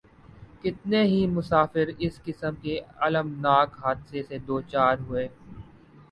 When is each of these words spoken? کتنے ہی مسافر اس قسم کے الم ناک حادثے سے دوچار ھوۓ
کتنے 0.63 1.01
ہی 1.03 1.25
مسافر 1.29 1.89
اس 1.99 2.19
قسم 2.23 2.55
کے 2.61 2.75
الم 2.99 3.27
ناک 3.41 3.77
حادثے 3.81 4.23
سے 4.23 4.37
دوچار 4.47 4.95
ھوۓ 4.99 5.25